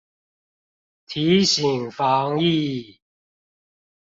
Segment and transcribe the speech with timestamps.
[1.05, 2.99] 提醒防疫